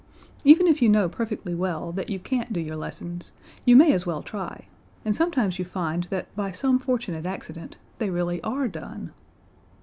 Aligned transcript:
Even 0.43 0.65
if 0.65 0.81
you 0.81 0.89
know 0.89 1.07
perfectly 1.07 1.53
well 1.53 1.91
that 1.91 2.09
you 2.09 2.17
can't 2.17 2.51
do 2.51 2.59
your 2.59 2.75
lessons, 2.75 3.33
you 3.65 3.75
may 3.75 3.93
as 3.93 4.03
well 4.03 4.23
try, 4.23 4.65
and 5.05 5.15
sometimes 5.15 5.59
you 5.59 5.63
find 5.63 6.05
that 6.05 6.35
by 6.35 6.51
some 6.51 6.79
fortunate 6.79 7.27
accident 7.27 7.75
they 7.99 8.09
really 8.09 8.41
are 8.41 8.67
done. 8.67 9.11